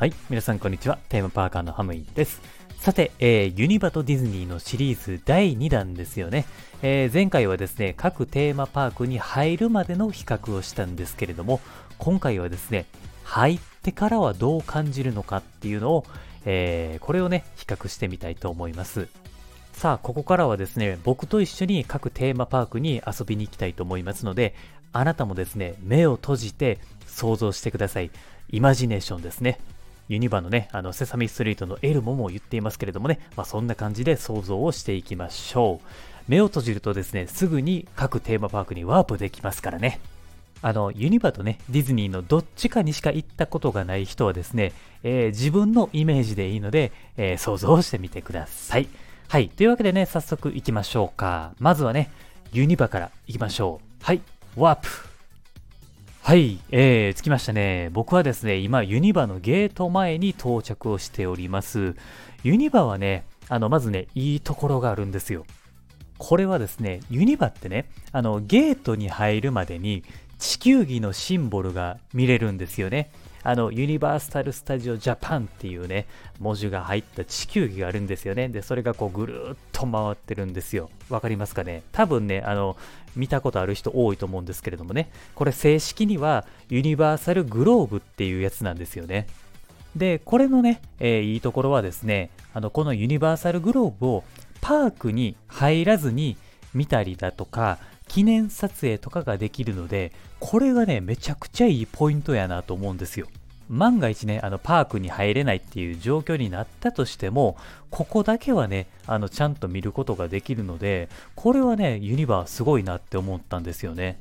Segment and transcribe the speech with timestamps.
[0.00, 0.98] はい、皆さんこんにちは。
[1.10, 2.40] テーマパーカーのハムイです。
[2.78, 6.46] さて、えーユニバとディズニーのシリーズ第2弾ですよね。
[6.80, 11.60] えー前回はですね、各テーマパークに入るまでの比較をしたんですけれども、
[11.98, 12.86] 今回はですね、
[13.24, 16.06] 入ってからはどう感じるのかっていうのを、
[16.46, 19.06] えーこれをね、比較してみたいと思います。
[19.74, 24.54] さあ、ここからはですね、僕と一緒に各テーマパークに遊びに行きたいと思いますので、
[24.94, 28.10] あなたもですね、目を閉じて想像してください。
[28.48, 29.60] イマジネーションですね。
[30.10, 35.86] ユニバのね、あの、セサミストリートのエルモも言っていますけれどもね、まあ、そんな感じで想像をしていきましょう。
[36.26, 40.00] 目を閉じるとですね、すぐに各テーマパークにワープできますからね。
[40.62, 44.72] あの、ユニバとね、ディズニーのどっちかにしか行ったことがない人はですね、
[45.04, 48.88] えー自分のイメージでいいので、えー想像してみてください。
[49.28, 49.48] はい。
[49.48, 51.52] というわけでね、早速行きましょうか。
[51.60, 52.10] まずはね、
[52.52, 54.04] ユニバから行きましょう。
[54.04, 54.20] はい。
[54.56, 55.09] ワープ。
[56.30, 57.90] はい、えー、着きましたね。
[57.92, 61.96] 僕はですね、今、ユニバのゲート前に到着をしております。
[62.44, 65.44] ユニバはね、あの、まずね、いいところがあるんですよ。
[66.18, 70.04] これはですね、ユニバってね、あの、ゲートに入るまでに
[70.38, 73.10] 地球儀のシンボルが見れるんですよね。
[73.42, 76.06] あの、ユニバーサル・スタジオ・ジャパンっていうね、
[76.38, 78.48] 文字が入った地球儀があるんですよね。
[78.48, 80.90] で、それがこうぐるっと回ってるんですよ。
[81.08, 81.82] わかりますかね？
[81.92, 82.76] 多分ね、あの、
[83.16, 89.26] 見たことある人多いと思うんですけれどもね、これ正式にはユニバーサル・グローブっていうやつなんですよね。
[89.96, 94.24] で、これのね、えーいいところはですね、あの、このユニバーサルグローブを
[94.60, 96.36] パークに入らずに
[96.74, 97.78] 見たりだとか、
[98.10, 103.28] 記念撮影とかができるので、これがね、めちゃくちゃいいポイントやなと思うんですよ。
[103.68, 107.56] 万が一ね、あの、パークに入れないっていう状況になったとしても、
[107.88, 114.18] ここだけはね、あの、ちゃんと見ることができるので、これはね、ユニバーすごいなって思ったんですよね。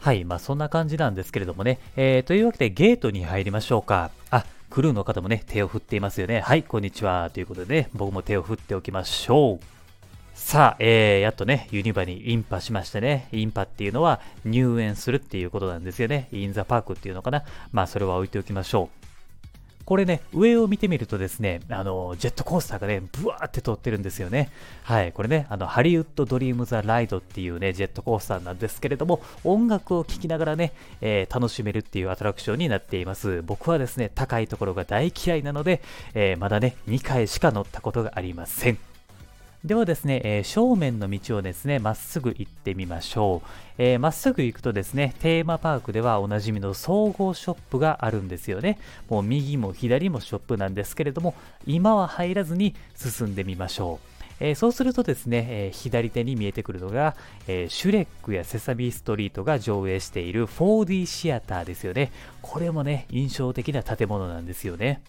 [0.00, 1.78] はい、まあそんな感じなんですけれどもね。
[1.96, 4.10] えー、というわけでゲートに入りましょうか。
[4.28, 6.40] あ、クルーの方もね、手を振っていますよね。
[6.40, 7.30] はい、こんにちは。
[7.32, 9.75] ということでね、僕も手を振っておきましょう。
[10.36, 13.26] さあ、えー、やっとね、ユニバにインパしましてね。
[13.32, 16.28] インパっていうのは入園するっていうことなんですよね。
[16.30, 17.42] インザパークっていうのかな。
[17.72, 19.06] まあそれは置いておきましょう。
[19.86, 24.50] これね、上を見てみるとですね、あの、ジェットコースターがね、ブワーって通ってるんですよね。
[24.82, 33.42] はい、これね、あの、ハリウッド・ドリーム・ザ・ライドっていうね、ジェットコースターなんですけれども、音楽を聴きながらね、えー楽しめるっていうアトラクションになっています。
[33.42, 35.80] 僕はですね、高いところが大嫌いなので、
[36.14, 38.95] えーまだね、2回しか乗ったことがありません。
[39.66, 43.48] ではですね、えー正面の道をですね、まっすぐ行ってみましょう。
[43.78, 48.78] えーまっすぐ行くとですね、テーマパークではおなじみの総合ショップがあるんですよね。
[49.08, 51.34] もう右も左もショップなんですけれども、
[51.66, 54.08] 今は入らずに進んでみましょう。
[54.38, 57.16] えーそうするとですね、えー左手に見えてくるのが、
[57.48, 62.12] えーシュレックやセサミストリートが上映している 4D シアターですよね。
[62.40, 65.00] これもね、印象的な建物なんですよね。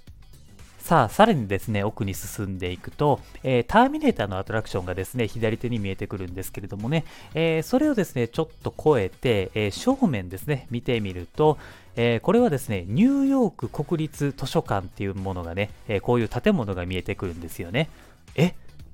[0.88, 7.04] さあ、さらにですね、奥に進んでいくと、えーターミネーターのアトラクションがですね、左手に見えてくるんですけれどもね、
[7.34, 11.58] えーそれをですね、ちょっと越えて、えー正面ですね、見てみると、
[11.98, 17.90] えこれはですね、ニューヨーク国立図書館っていうものがね、えこういう建物が見えてくるんですよね。
[18.36, 18.54] え？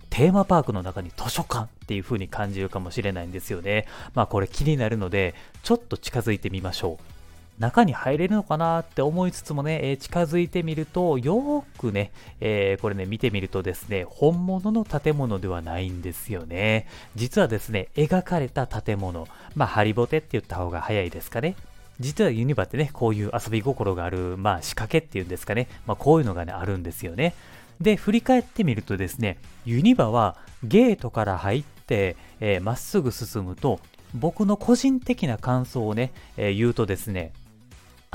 [0.10, 3.86] テーマパークの中に図書館っていう風に感じるかもしれないんですよね。
[4.16, 7.13] まあこれ気になるので、ちょっと近づいてみましょう。
[7.60, 16.88] 中に入れるのかなって思いつつもね、えー近づいてみると、よーくね、えーこれね、見てみるとですね、本物の建物ではないんですよね。
[17.16, 21.56] 実はですね、描かれた建物、まあ、ハリボテって言った方が早いですかね。
[22.00, 27.34] 実はユニバってね、こういう遊び心がある、まあ、仕掛けっていうんですかね、まあ、こういうのがね、あるんですよね。
[27.80, 33.80] で、振り返ってみるとですね、ユニバはゲートから入って、えーまっすぐ進むと、
[34.14, 37.32] 僕の個人的な感想をね、えー言うとですね、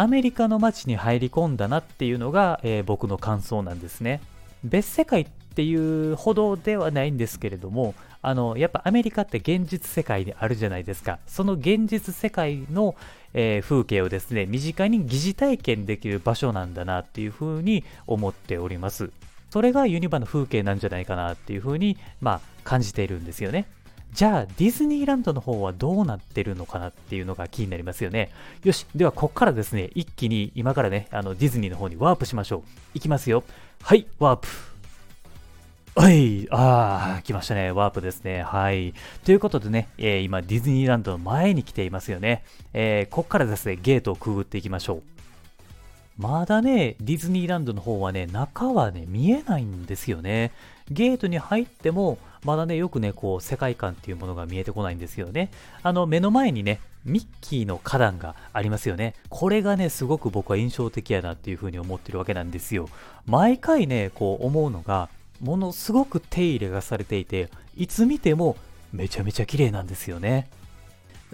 [0.00, 4.20] アメリカの街に入り込んだなっていうのが、えー僕の感想なんですね。
[4.62, 5.26] 別世界っ
[5.56, 11.18] ていうほどではないんですけれども、あの、やっぱアメリカって現実世界にあるじゃないですか。
[11.26, 12.94] その現実世界の、
[13.34, 19.10] えー風景をですね、身近に疑似体験できる場所なんだなっていうふうに思っております。
[19.50, 23.66] それがユニバの風景なんじゃないかなっていうふうに、まあ、感じているんですよね。
[24.12, 28.30] じゃあ、ディズニーランドの方はどうなってるのかなっていうのが気になりますよね。
[28.64, 32.62] よし、ではここからですね、一気に今からね、あのディズニーの方にワープしましょう。
[32.94, 33.44] いきますよ。
[33.82, 34.48] はい、ワープ。
[35.94, 37.72] はい、ああ、来ましたね。
[37.72, 38.42] ワープですね。
[38.42, 38.94] はい。
[39.24, 42.44] ということでね、えー今、ディズニーランドの前に来ていますよね。
[42.72, 45.02] えーここからですね、ゲートをくぐっていきましょう。
[46.16, 50.52] まだね、ディズニーランドの方はね、中はね、見えないんですよね。
[50.90, 55.50] ゲートに入っても、まだね、よくね、こう、世界観っていうものが見えてこないんですけどね。
[55.82, 59.14] あの、目の前にね、ミッキーの花壇がありますよね。
[59.28, 62.88] これがね、すごく僕は印象的やなっていうふうに思ってるわけなんですよ。
[63.26, 65.08] 毎回ね、こう思うのが、
[65.40, 68.56] ものすごく手入れがされていて、いつ見ても
[68.92, 70.48] めちゃめちゃ綺麗なんですよね。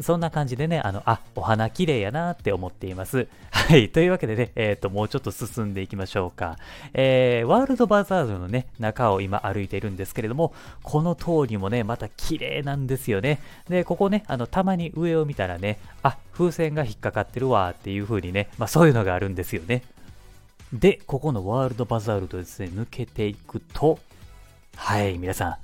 [0.01, 3.29] そんな感じでね、あの、あ、お花綺麗やなって思っています。
[3.51, 3.91] はい。
[3.91, 6.57] というわけでね、えっ、ー、と、もうちょっと進んでいきましょうか。
[6.95, 10.53] えー、ワールドバザールのね、中を今歩いているんですけれども、
[10.83, 13.41] この通りもね、また綺麗なんですよね。
[13.69, 19.83] で、ここね、あの、たまに上を見たらね、あ、風船が引っかかってるわっていう風にね、まあそういうのがあるんですよね。
[20.73, 24.01] で、ここのワールドバザールとですね、抜けていくと、
[24.75, 25.57] はい、皆さん、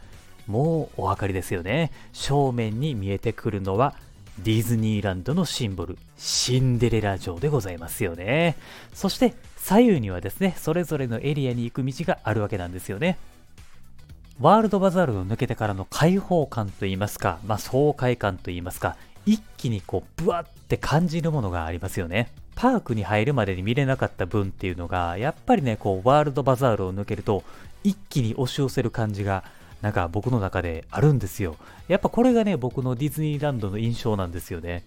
[0.51, 1.91] もうお分かりですよね。
[2.13, 3.95] 正面に見えてくるのは、
[4.43, 8.57] ディズニーランドのシンボル、シンデレラ城でございますよね。
[8.95, 13.19] そして左右にはですね、それぞれのエリアに行く道があるわけなんですよね。
[14.41, 18.97] ワールドバザールを抜けてからの開放感といいますか、まあ、爽快感といいますか、
[19.27, 22.33] 一気にこう、ブワって感じるものがありますよね。
[22.55, 27.45] パークに入るまでに見れなかった分っていうのが、やっぱりね、こう、ワールドバザールを抜けると、
[27.85, 29.45] 一気に押し寄せる感じが
[29.81, 31.57] なんか僕の中であるんですよ。
[31.89, 34.85] やっぱこれがね、僕のディズニーランドの印象なんですよね。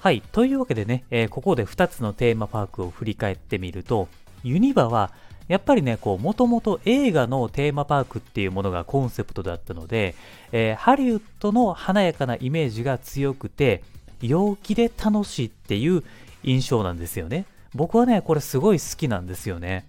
[0.00, 0.22] はい。
[0.32, 4.08] というわけでね、えー、ここで2つのテーマパークを振り返ってみると、
[4.42, 5.12] ユニバは、
[5.48, 10.14] やっぱりね、こう、もともと映画のテーマパークっていうものがコンセプトだったので、
[10.50, 13.82] えー、ハリウッドの華やかなイメージが強くて、
[14.20, 16.02] 陽気で楽しいっていう
[16.42, 17.46] 印象なんですよね。
[17.74, 19.86] 僕はね、これすごい好きなんですよね。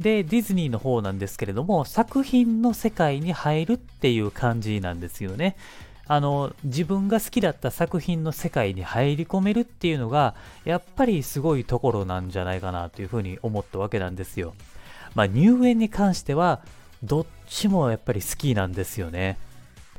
[0.00, 5.56] で、ディズニーの方なんですけれども、作品の世界に入るっていう感じなんですよね。
[6.08, 10.34] あの、自分が好きだった作品の世界に入り込めるっていうのが、
[10.64, 14.54] やっぱりすごいところなんじゃないかなというふうに思ったわけなんですよ。
[15.14, 16.60] まあ、入園に関しては、
[17.02, 19.38] どっちもやっぱり好きなんですよね。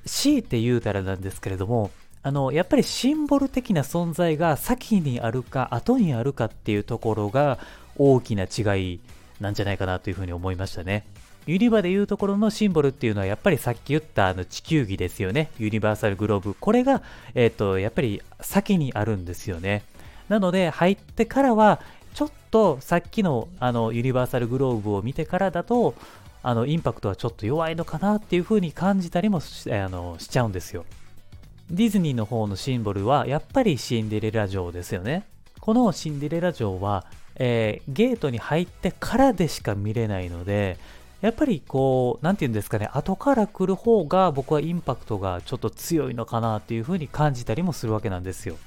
[0.05, 1.91] 強いて言うたらなんですけれども、
[2.21, 7.59] あの、やっぱりシンボル的な存在が先にあるか後にあるかっていうところが
[7.97, 8.99] 大きな違い
[9.43, 11.05] なんじゃないかなというふうに思いましたね。
[11.45, 15.51] ユニバでいうところのシンボルっていうのはやっぱりさっき言ったあの地球儀ですよね。
[15.59, 16.55] ユニバーサルグローブ。
[16.55, 17.03] これが、
[17.35, 19.83] えっ、ー、と、やっぱり先にあるんですよね。
[20.29, 21.79] なので入ってからは
[22.13, 25.95] ちょっとさっきのあのユニバーサルグローブを見てからだと
[26.41, 30.85] あのインパクトはちょっと弱いのかなっていう風に感じたりもしあのしちゃうんですよ。
[31.69, 35.25] ディズニーの方のシンボルはやっぱりシンデレラ城ですよね。
[35.59, 37.05] このシンデレラ城は
[37.35, 40.77] えー、ゲートに入ってからでしか見れないので、
[41.21, 48.57] やっぱりこう、なんて言うんですかね、後から来る方が僕はインパクトがちょっと強いのかなっていう風に感じたりもするわけなんですよ。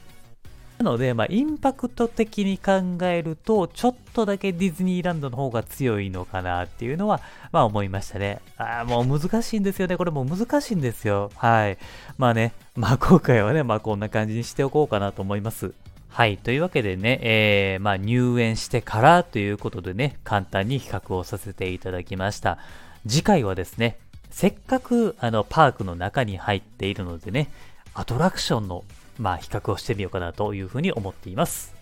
[0.79, 7.21] なので、まあ、インパクト的に考えると、ちょっとだけディズニーランドの方が強いのかなっていうのは、
[7.51, 8.41] まあ思いましたね。
[8.59, 9.97] ああ、もう難しいんですよね。
[9.97, 11.31] これもう難しいんですよ。
[11.35, 11.79] はい。
[12.19, 15.73] まあね、まあ今回はね、まあこんな感じにしておこうかなと思います。
[16.09, 16.39] はい。
[16.39, 22.59] というわけでね、えー、まあ、入園してからということでね、簡単に比較をさせていただきました。
[23.07, 23.99] 次回はですね、
[24.31, 27.49] せっかくあのパークの中に入っているのでね、
[27.95, 28.85] アトラクションの、
[29.19, 31.75] まあ、比較をしてみようかなというふうに思っています。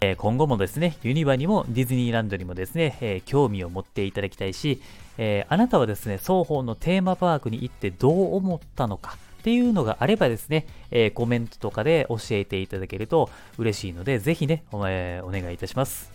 [0.00, 4.80] えー、今後もですね、ユニバにもディズニーランドにもですね、えー、興味を持っていただきたいし、
[5.18, 16.12] えー、あなたはですね、双方のテーマパークに行ってどう思ったのか、っていうのがあればですね、えー、コメントとかで教えていただけると嬉しいので、ぜひね、お,、えー、お願いいたします。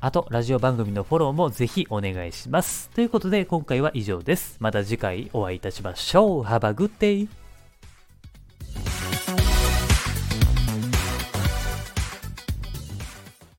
[0.00, 2.90] あと、ラジオ番組のフォローもぜひお願いします。
[2.90, 4.56] ということで、今回は以上です。
[4.60, 6.42] また次回お会いいたしましょう。
[6.42, 7.45] Have a good day!